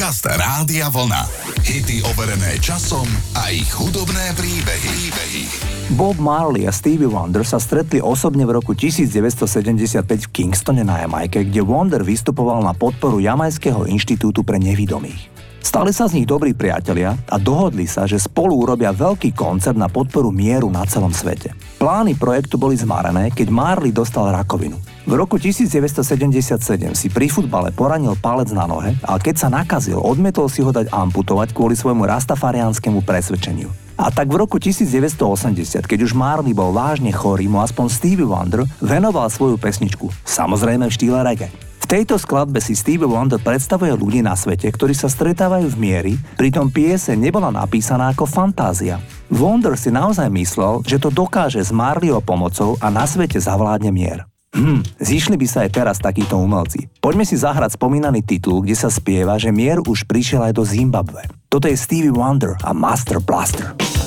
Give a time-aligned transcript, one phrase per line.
[0.00, 1.28] Podcast Rádia Vlna.
[1.60, 3.04] Hity overené časom
[3.36, 4.88] a ich hudobné príbehy.
[4.96, 5.44] príbehy.
[5.92, 11.44] Bob Marley a Stevie Wonder sa stretli osobne v roku 1975 v Kingstone na Jamajke,
[11.44, 15.28] kde Wonder vystupoval na podporu Jamajského inštitútu pre nevidomých.
[15.60, 19.92] Stali sa z nich dobrí priatelia a dohodli sa, že spolu urobia veľký koncert na
[19.92, 21.52] podporu mieru na celom svete.
[21.76, 24.80] Plány projektu boli zmarené, keď Marley dostal rakovinu.
[25.08, 26.60] V roku 1977
[26.92, 30.92] si pri futbale poranil palec na nohe a keď sa nakazil, odmietol si ho dať
[30.92, 33.72] amputovať kvôli svojmu rastafariánskému presvedčeniu.
[34.00, 38.64] A tak v roku 1980, keď už Marley bol vážne chorý, mu aspoň Stevie Wonder
[38.80, 44.38] venoval svoju pesničku, samozrejme v štýle reggae tejto skladbe si Steve Wonder predstavuje ľudí na
[44.38, 49.02] svete, ktorí sa stretávajú v miery, pritom piese nebola napísaná ako fantázia.
[49.26, 54.29] Wonder si naozaj myslel, že to dokáže s Marleyho pomocou a na svete zavládne mier.
[54.50, 56.90] Hm, zišli by sa aj teraz takíto umelci.
[56.98, 61.30] Poďme si zahrať spomínaný titul, kde sa spieva, že mier už prišiel aj do Zimbabwe.
[61.46, 63.99] Toto je Stevie Wonder a Master Blaster.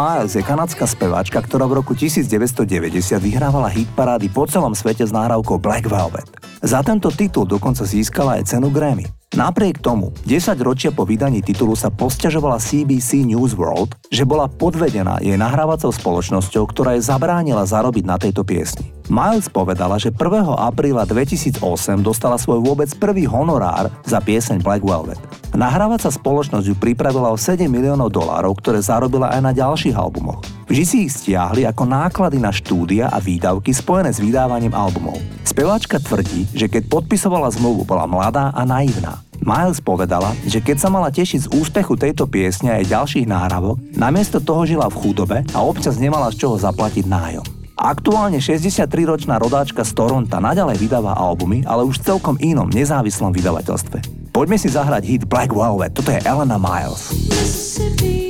[0.00, 5.12] Miles je kanadská speváčka, ktorá v roku 1990 vyhrávala hit parády po celom svete s
[5.12, 6.24] nahrávkou Black Velvet.
[6.64, 9.19] Za tento titul dokonca získala aj cenu Grammy.
[9.30, 15.22] Napriek tomu, 10 ročia po vydaní titulu sa posťažovala CBC News World, že bola podvedená
[15.22, 18.90] jej nahrávacou spoločnosťou, ktorá jej zabránila zarobiť na tejto piesni.
[19.06, 20.18] Miles povedala, že 1.
[20.50, 21.62] apríla 2008
[22.02, 25.22] dostala svoj vôbec prvý honorár za pieseň Black Velvet.
[25.54, 30.42] Nahrávacia spoločnosť ju pripravila o 7 miliónov dolárov, ktoré zarobila aj na ďalších albumoch.
[30.70, 35.18] Vždy si ich stiahli ako náklady na štúdia a výdavky spojené s vydávaním albumov.
[35.42, 39.18] Speváčka tvrdí, že keď podpisovala zmluvu, bola mladá a naivná.
[39.42, 44.38] Miles povedala, že keď sa mala tešiť z úspechu tejto piesne aj ďalších náhrávok, namiesto
[44.38, 47.46] toho žila v chudobe a občas nemala z čoho zaplatiť nájom.
[47.74, 54.30] Aktuálne 63-ročná rodáčka z Toronto naďalej vydáva albumy, ale už v celkom inom nezávislom vydavateľstve.
[54.30, 57.10] Poďme si zahrať hit Black Velvet, toto je Elena Miles.
[57.26, 58.29] Mississippi.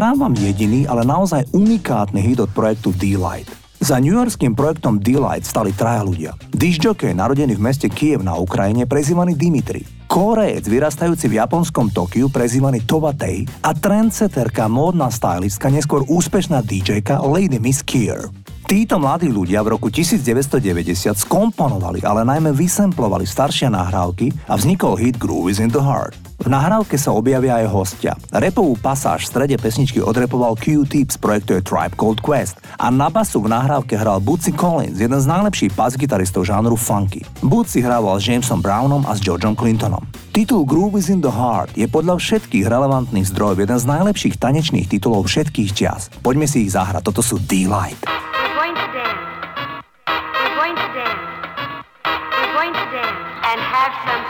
[0.00, 3.52] Zahrám vám jediný, ale naozaj unikátny hit od projektu D-Light.
[3.84, 6.32] Za newyorským projektom D-Light stali traja ľudia.
[6.56, 9.84] Disjockey, narodený v meste Kiev na Ukrajine, prezývaný Dimitri.
[10.08, 17.60] Korejec, vyrastajúci v japonskom Tokiu, prezývaný Tobatei a trendseterka, módna stylistka, neskôr úspešná DJka Lady
[17.60, 18.32] Miss Kier.
[18.64, 25.20] Títo mladí ľudia v roku 1990 skomponovali, ale najmä vysemplovali staršie nahrávky a vznikol hit
[25.20, 26.29] Groove is in the Heart.
[26.40, 28.12] V nahrávke sa objavia aj hostia.
[28.32, 33.44] Repovú pasáž v strede pesničky odrepoval Q-Tip z projektu Tribe Called Quest a na basu
[33.44, 37.20] v nahrávke hral Bootsy Collins, jeden z najlepších bas-gitaristov žánru funky.
[37.44, 40.00] Bootsy hrával s Jamesom Brownom a s Georgeom Clintonom.
[40.32, 44.88] Titul Groove is in the Heart je podľa všetkých relevantných zdrojov jeden z najlepších tanečných
[44.88, 46.08] titulov všetkých čias.
[46.24, 48.00] Poďme si ich zahrať, toto sú D-Light.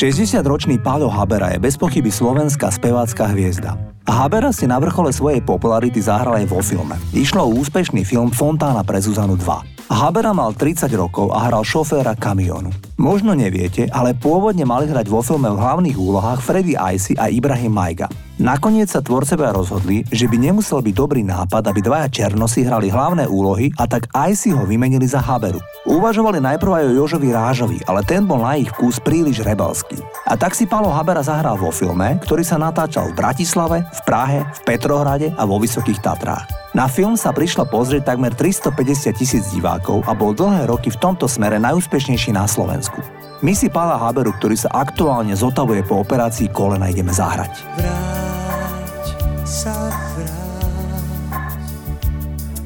[0.00, 3.76] 60-ročný Páľo Habera je bez pochyby slovenská spevácka hviezda.
[4.08, 6.96] Habera si na vrchole svojej popularity zahral aj vo filme.
[7.12, 9.79] Išlo o úspešný film Fontána pre Zuzanu 2.
[9.90, 12.70] Habera mal 30 rokov a hral šoféra kamionu.
[12.94, 17.74] Možno neviete, ale pôvodne mali hrať vo filme v hlavných úlohách Freddy Icy a Ibrahim
[17.74, 18.06] Majga.
[18.38, 23.26] Nakoniec sa tvorcevia rozhodli, že by nemusel byť dobrý nápad, aby dvaja černosi hrali hlavné
[23.26, 24.06] úlohy a tak
[24.38, 25.58] si ho vymenili za Haberu.
[25.90, 29.98] Uvažovali najprv aj o Jožovi Rážovi, ale ten bol na ich vkus príliš rebelský.
[30.22, 34.46] A tak si Palo Habera zahral vo filme, ktorý sa natáčal v Bratislave, v Prahe,
[34.46, 36.60] v Petrohrade a vo Vysokých Tatrách.
[36.70, 41.24] Na film sa prišlo pozrieť takmer 350 tisíc divákov a bol dlhé roky v tomto
[41.24, 43.00] smere najúspešnejší na Slovensku.
[43.40, 47.64] My si Pála Haberu, ktorý sa aktuálne zotavuje po operácii kolena, ideme zahrať.
[47.80, 49.06] Vráť
[49.48, 51.56] sa vráť.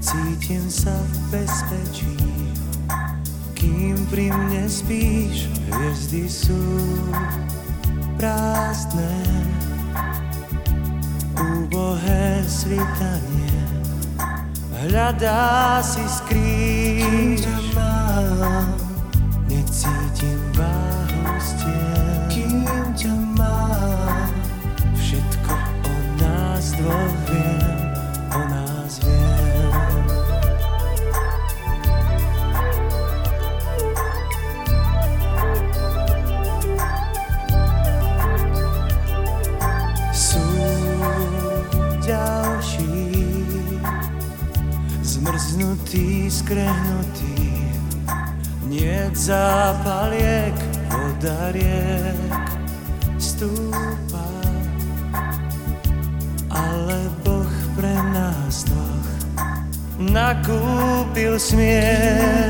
[0.02, 2.18] Cítim sa v bezpečí,
[3.54, 6.58] kým pri mne spíš, hviezdy sú
[8.18, 9.14] prázdne.
[11.34, 13.63] Úbohé svitanie
[14.88, 17.04] hľadá si skrýš.
[17.04, 18.68] Kým ťa mám,
[19.48, 22.20] necítim váhu stien.
[22.28, 24.28] Kým ťa mám,
[24.96, 25.54] všetko
[25.88, 27.13] o nás dvoch
[49.84, 50.56] zápaliek,
[50.88, 52.16] voda riek
[53.20, 54.28] stúpa,
[56.48, 59.12] ale Boh pre nás dvoch
[60.00, 62.43] nakúpil smiech.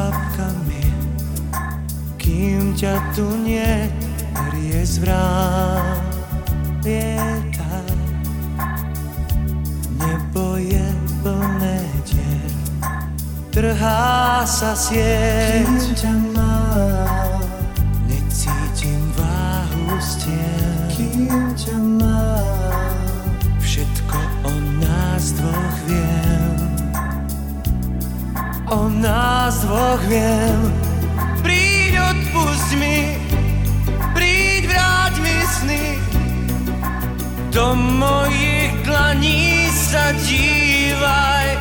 [0.00, 0.84] Kvapkami,
[2.16, 3.92] kým ťa tu nie,
[4.56, 6.00] riez vrán
[6.80, 7.84] lieta.
[10.00, 10.88] Nebo je
[11.20, 12.52] plné dier,
[13.52, 15.68] trhá sa sieť.
[15.68, 17.29] Kým ťa mám,
[29.00, 30.60] nás dvoch viem.
[31.40, 33.16] Príď, odpusť mi,
[34.12, 35.84] príď, vráť mi sny.
[37.50, 41.59] Do mojich dlaní sa dívaj.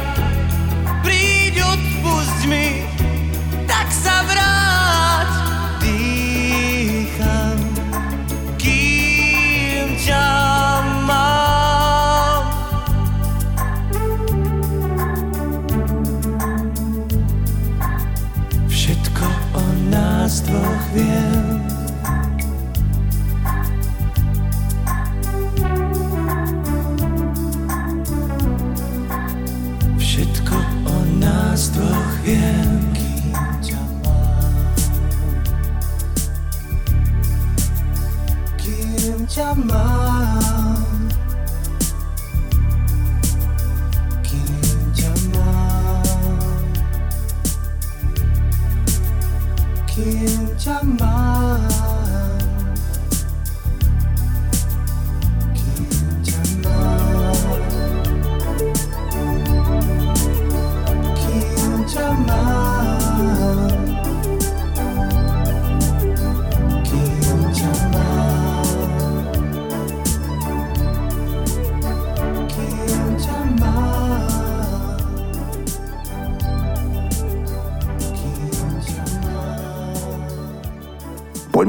[39.29, 40.88] 家吗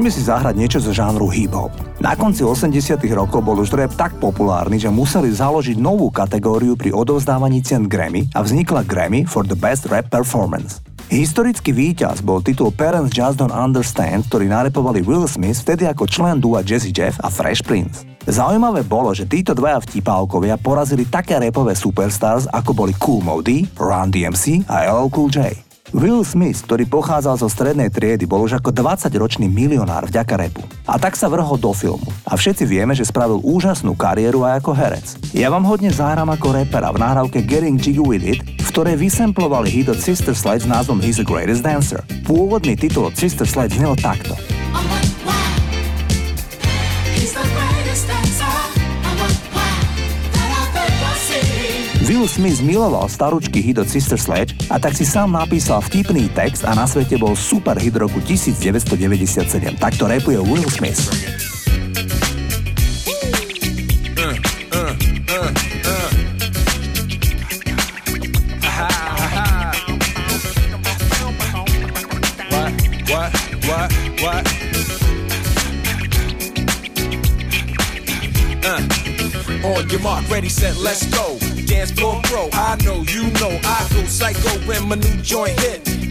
[0.01, 1.69] Poďme si zahrať niečo zo žánru hip-hop.
[2.01, 2.73] Na konci 80
[3.13, 8.25] rokov bol už rap tak populárny, že museli založiť novú kategóriu pri odovzdávaní cien Grammy
[8.33, 10.81] a vznikla Grammy for the Best Rap Performance.
[11.13, 16.41] Historický víťaz bol titul Parents Just Don't Understand, ktorý narepovali Will Smith vtedy ako člen
[16.41, 18.01] dua Jazzy Jeff a Fresh Prince.
[18.25, 24.09] Zaujímavé bolo, že títo dvaja vtipálkovia porazili také rapové superstars ako boli Cool Modi, Run
[24.09, 25.70] DMC a LL Cool J.
[25.91, 30.63] Will Smith, ktorý pochádzal zo strednej triedy, bol už ako 20-ročný milionár vďaka repu.
[30.87, 32.07] A tak sa vrhol do filmu.
[32.23, 35.07] A všetci vieme, že spravil úžasnú kariéru aj ako herec.
[35.35, 39.67] Ja vám hodne zahrám ako repera v nahrávke Getting Jiggy With It, v ktorej vysemplovali
[39.67, 41.99] hit od Sister Sledge s názvom He's the Greatest Dancer.
[42.23, 44.39] Pôvodný titul od Sister Sledge znel takto.
[44.71, 45.00] I'm
[52.21, 56.61] Will Smith miloval staručky hit od Sister Sledge a tak si sám napísal vtipný text
[56.61, 59.41] a na svete bol super hit roku 1997.
[59.81, 61.01] Takto repuje Will Smith.
[80.01, 81.10] Mark, ready, set, let's
[82.31, 86.00] pro, I know, you know, I go psycho when my new joint hit.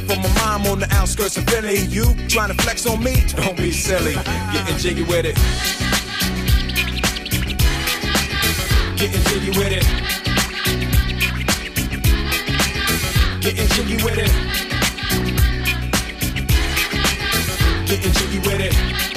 [0.00, 1.78] for my mom on the outskirts of Philly.
[1.86, 3.24] You trying to flex on me?
[3.28, 4.14] Don't be silly.
[4.52, 5.36] Getting jiggy with it.
[8.96, 9.84] Getting jiggy with it.
[13.40, 14.30] Getting jiggy with it.
[17.86, 19.15] Getting jiggy with it.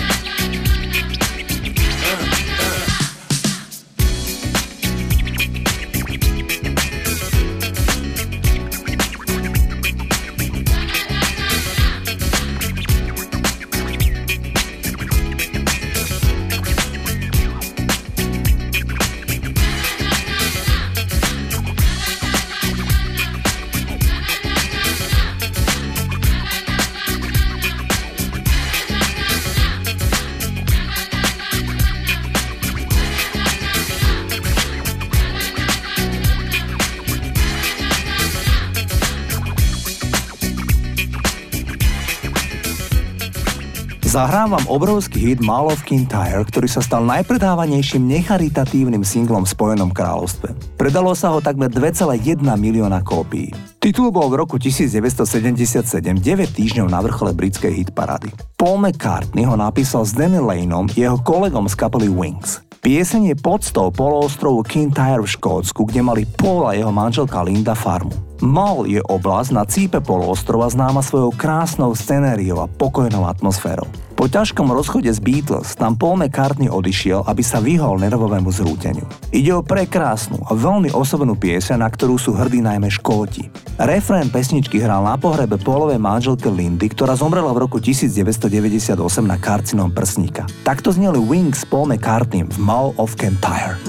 [44.19, 49.95] Zahrám vám obrovský hit Mall of Kintyre, ktorý sa stal najpredávanejším necharitatívnym singlom v Spojenom
[49.95, 50.75] kráľovstve.
[50.75, 53.55] Predalo sa ho takmer 2,1 milióna kópií.
[53.79, 58.36] Titul bol v roku 1977 9 týždňov na vrchole britskej hitparády.
[58.60, 62.60] Paul McCartney ho napísal s Danny Laneom, jeho kolegom z kapely Wings.
[62.84, 68.12] Pieseň je podstou poloostrovu Kintyre v Škótsku, kde mali Paul a jeho manželka Linda farmu.
[68.43, 73.88] Mall je oblasť na cípe poloostrova známa svojou krásnou scenériou a pokojnou atmosférou.
[74.19, 79.08] Po ťažkom rozchode z Beatles tam Paul McCartney odišiel, aby sa vyhol nervovému zrúteniu.
[79.32, 83.47] Ide o prekrásnu a veľmi osobnú pieseň, na ktorú sú hrdí najmä Škóti.
[83.79, 89.88] Refrén pesničky hral na pohrebe Paulovej manželke Lindy, ktorá zomrela v roku 1998 na karcinom
[89.88, 90.43] prsníka.
[90.67, 93.79] Takto zneli Wings Paul McCartney v Mall of Kintyre.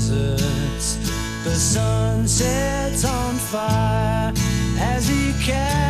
[0.00, 0.96] Deserts.
[1.44, 4.32] The sun sets on fire
[4.78, 5.89] as he carries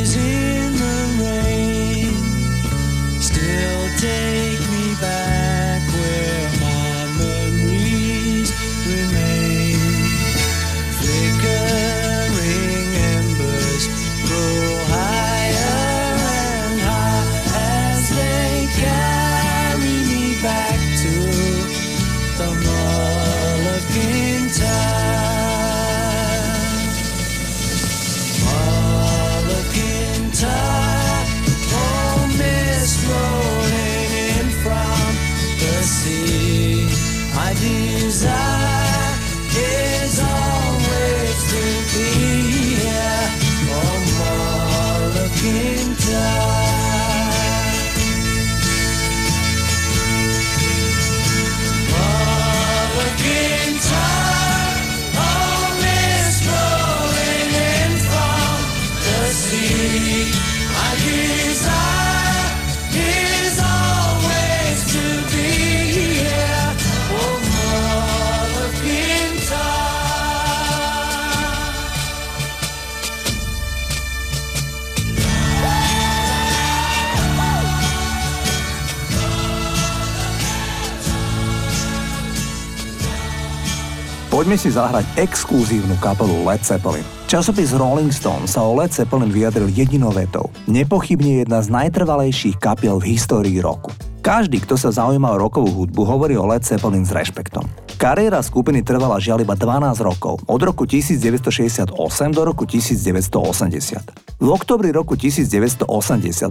[84.41, 87.05] Poďme si zahrať exkluzívnu kapelu Led Zeppelin.
[87.29, 90.49] Časopis Rolling Stone sa o Led Zeppelin vyjadril jedinou vetou.
[90.65, 93.93] Nepochybne jedna z najtrvalejších kapiel v histórii roku.
[94.25, 97.69] Každý, kto sa zaujíma o rokovú hudbu, hovorí o Led Zeppelin s rešpektom.
[98.01, 101.93] Kariéra skupiny trvala žiaľ iba 12 rokov, od roku 1968
[102.33, 104.41] do roku 1980.
[104.41, 105.85] V oktobri roku 1980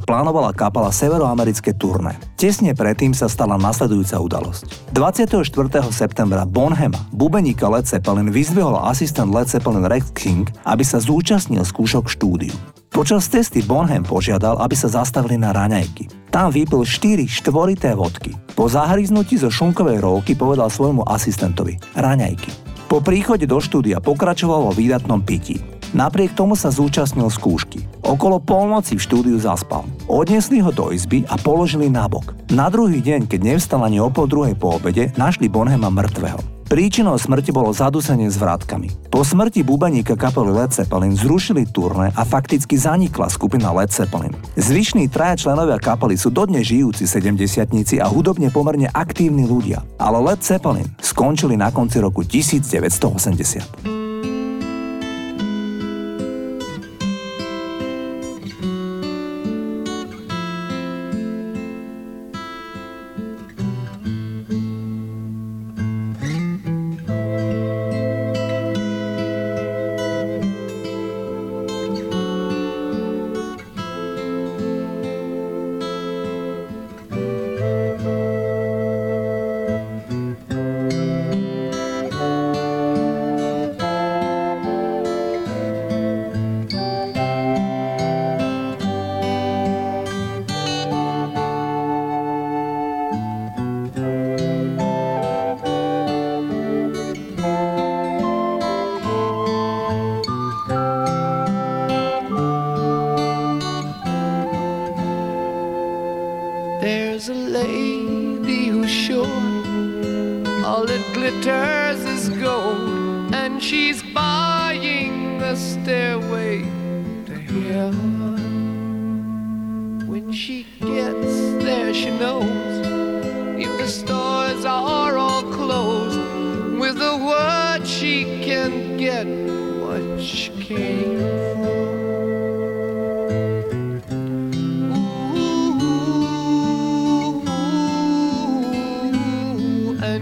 [0.06, 2.14] plánovala kapela severoamerické turné.
[2.38, 4.94] Tesne predtým sa stala nasledujúca udalosť.
[4.94, 5.42] 24.
[5.90, 12.06] septembra Bonhema, bubeníka Led Zeppelin, vyzdvihol asistent Led Zeppelin Rex King, aby sa zúčastnil skúšok
[12.06, 12.54] štúdiu.
[12.90, 16.10] Počas cesty Bonham požiadal, aby sa zastavili na raňajky.
[16.34, 18.34] Tam vypil 4 štvorité vodky.
[18.58, 22.50] Po zahryznutí zo šunkovej rolky povedal svojmu asistentovi raňajky.
[22.90, 25.62] Po príchode do štúdia pokračoval vo výdatnom pití.
[25.94, 27.86] Napriek tomu sa zúčastnil skúšky.
[28.02, 29.86] Okolo polnoci v štúdiu zaspal.
[30.10, 32.34] Odnesli ho do izby a položili nabok.
[32.50, 36.59] Na druhý deň, keď nevstal ani o pol druhej po obede, našli Bonhema mŕtvého.
[36.70, 39.10] Príčinou smrti bolo zadusenie s vrátkami.
[39.10, 44.30] Po smrti bubeníka kapely Led Zeppelin zrušili turné a fakticky zanikla skupina Led Zeppelin.
[44.54, 50.46] Zvyšní traja členovia kapely sú dodnes žijúci 70 a hudobne pomerne aktívni ľudia, ale Led
[50.46, 53.99] Zeppelin skončili na konci roku 1980.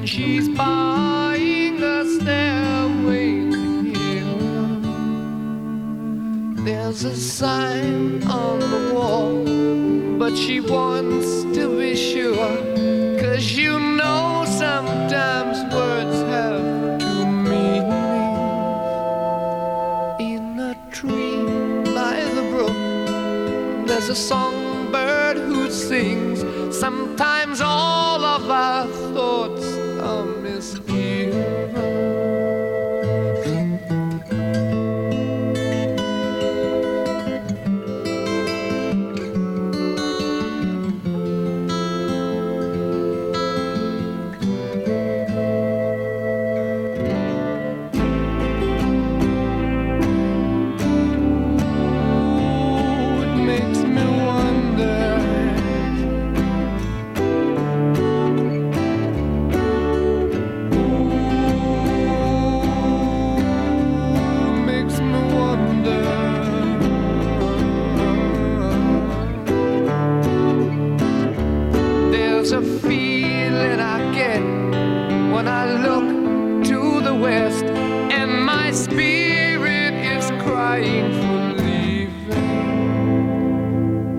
[0.09, 4.85] She's buying a stairway to heaven.
[6.65, 9.45] There's a sign on the wall,
[10.19, 11.78] but she wants to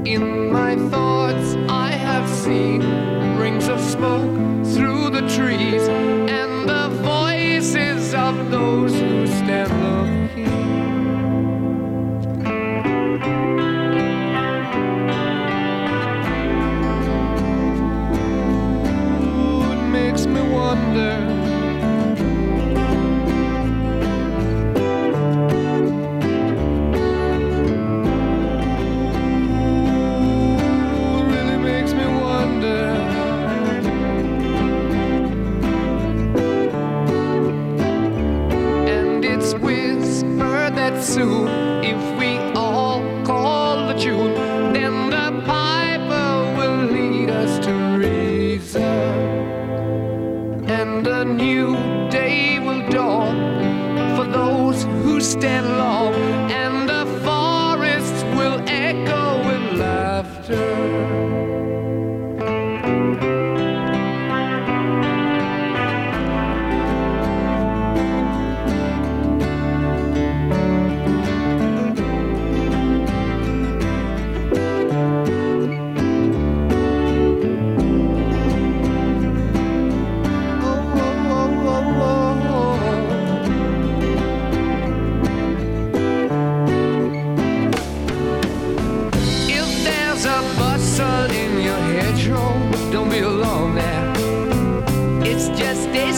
[0.09, 2.81] In my thoughts, I have seen
[3.37, 5.87] rings of smoke through the trees.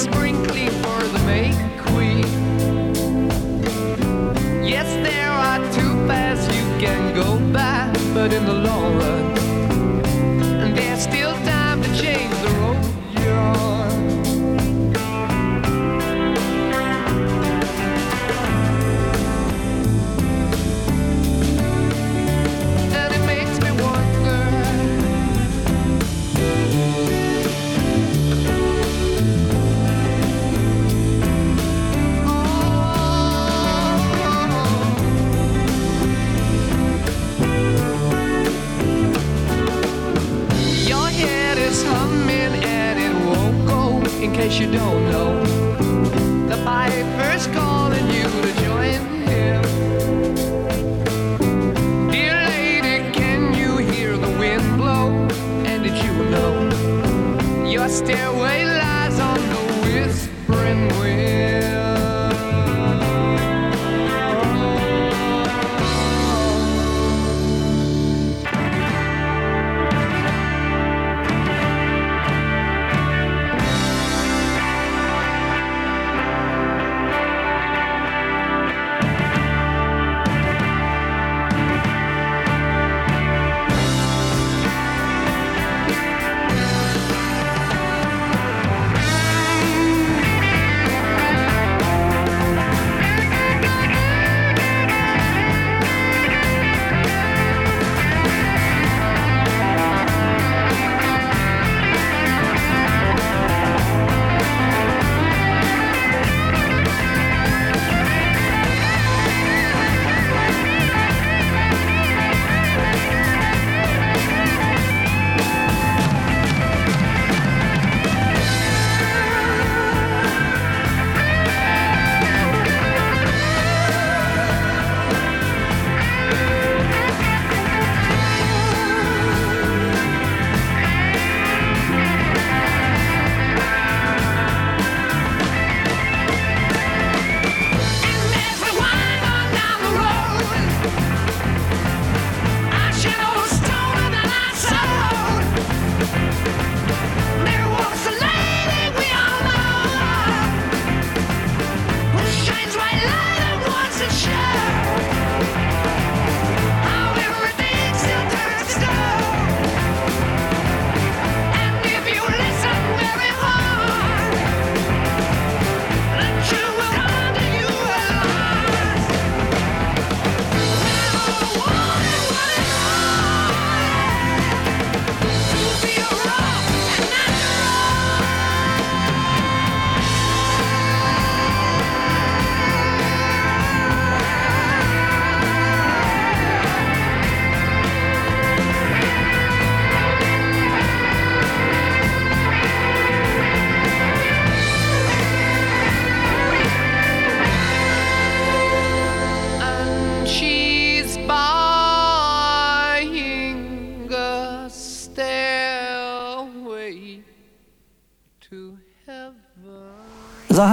[0.01, 0.40] spring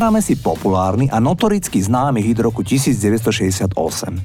[0.08, 3.68] Zahráme si populárny a notoricky známy hit roku 1968.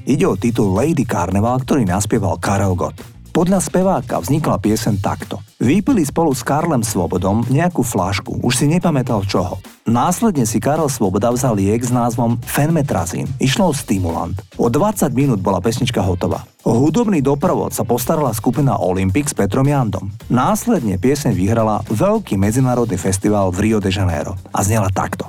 [0.08, 2.96] Ide o titul Lady Carnival, ktorý naspieval Karel Gott.
[3.36, 5.44] Podľa speváka vznikla piesen takto.
[5.60, 9.60] Vypili spolu s Karlem Svobodom nejakú flašku, už si nepamätal čoho.
[9.84, 13.28] Následne si Karel Svoboda vzal liek s názvom Fenmetrazín.
[13.36, 14.40] Išlo o stimulant.
[14.56, 16.48] O 20 minút bola pesnička hotová.
[16.64, 20.08] O hudobný doprovod sa postarala skupina Olympic s Petrom Jandom.
[20.32, 25.28] Následne pieseň vyhrala veľký medzinárodný festival v Rio de Janeiro a znela takto.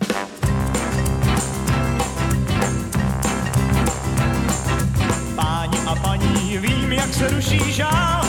[7.15, 8.25] Vím, jak se ruší žál.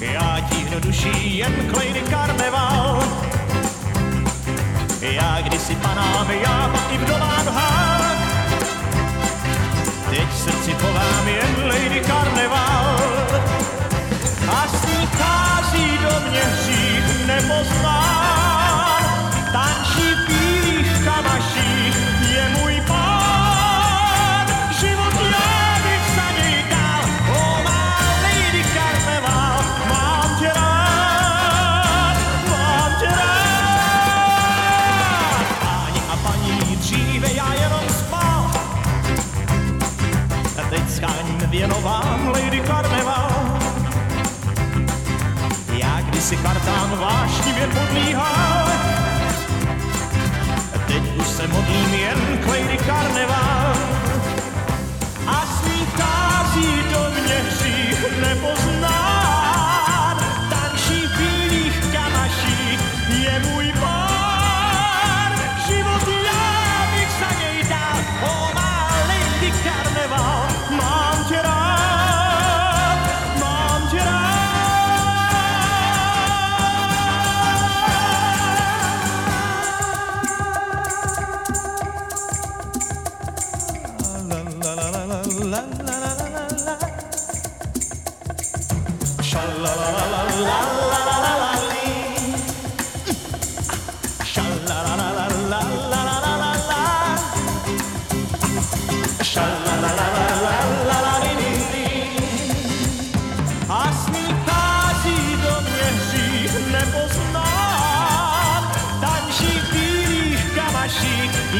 [0.00, 3.02] Já tíhnu duší jen k Lady Carnival.
[5.00, 7.63] Já kdysi panám, já i v domách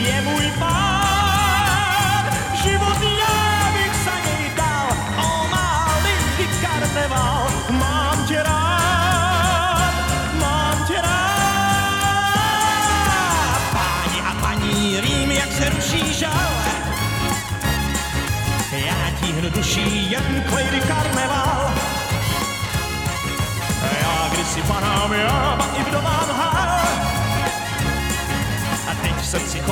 [0.05, 0.34] jemu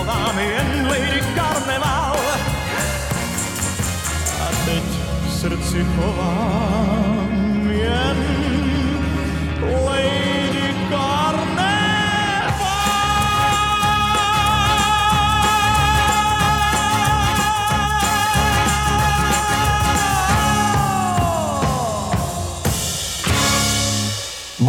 [0.02, 2.16] v srdci chovám jen Lady Karneval.
[4.40, 4.82] A teď
[5.26, 7.01] v srdci chovám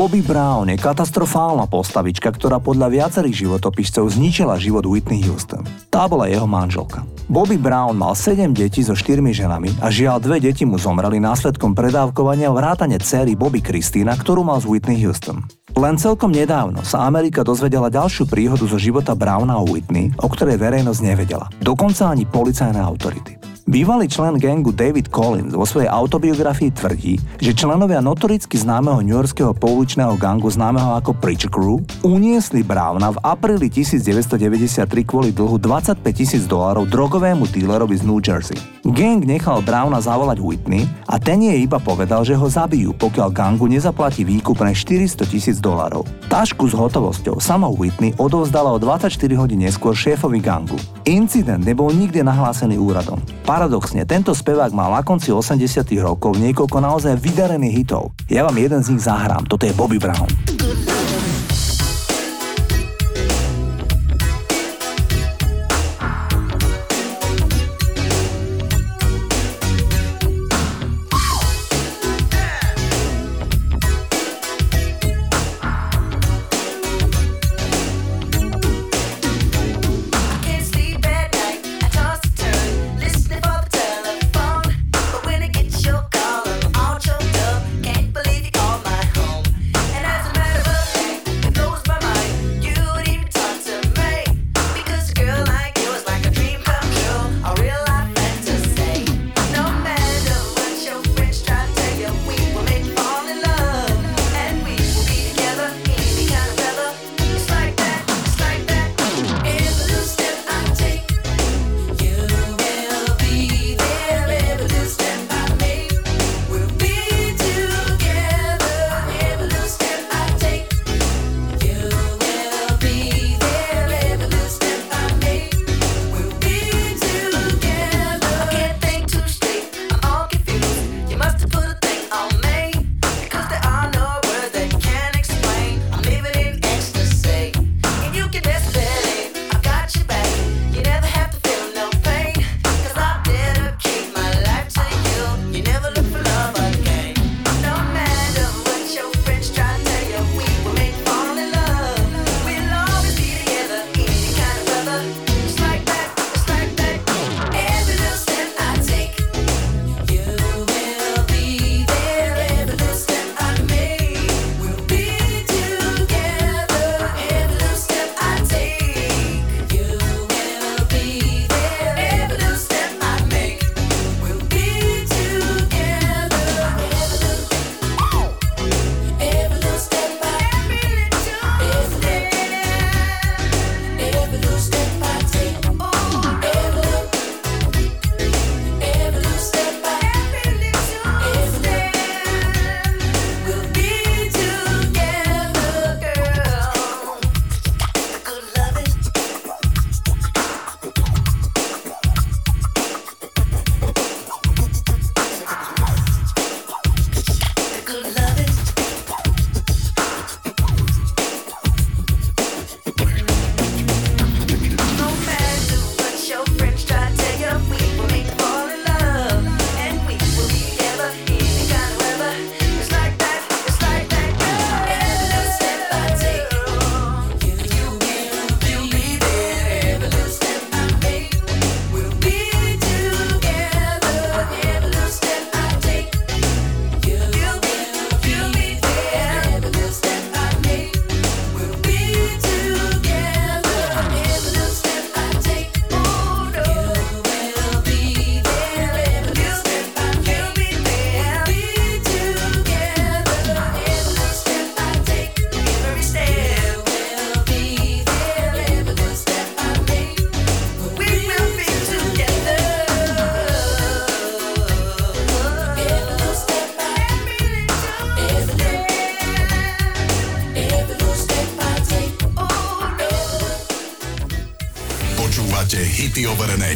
[0.04, 5.64] Bobby Brown je katastrofálna postavička, ktorá podľa viacerých životopiscov zničila život Whitney Houston.
[5.88, 7.08] Tá bola jeho manželka.
[7.32, 11.72] Bobby Brown mal 7 detí so 4 ženami a žiaľ dve deti mu zomreli následkom
[11.72, 15.40] predávkovania vrátane céry Bobby Christina, ktorú mal z Whitney Houston.
[15.72, 20.60] Len celkom nedávno sa Amerika dozvedela ďalšiu príhodu zo života Browna a Whitney, o ktorej
[20.60, 21.48] verejnosť nevedela.
[21.64, 23.43] Dokonca ani policajné autority.
[23.64, 30.20] Bývalý člen gangu David Collins vo svojej autobiografii tvrdí, že členovia notoricky známeho newyorského pouličného
[30.20, 36.92] gangu známeho ako Preacher Crew uniesli Browna v apríli 1993 kvôli dlhu 25 tisíc dolárov
[36.92, 38.60] drogovému dílerovi z New Jersey.
[38.84, 43.72] Gang nechal Browna zavolať Whitney a ten jej iba povedal, že ho zabijú, pokiaľ gangu
[43.72, 46.04] nezaplatí výkupné 400 tisíc dolárov.
[46.28, 50.76] Tašku s hotovosťou sama Whitney odovzdala o 24 hodín neskôr šéfovi gangu.
[51.08, 53.24] Incident nebol nikdy nahlásený úradom.
[53.54, 58.10] Paradoxne, tento spevák mal na konci 80 rokov niekoľko naozaj vydarených hitov.
[58.26, 60.26] Ja vám jeden z nich zahrám, toto je Bobby Brown.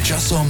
[0.08, 0.48] Časom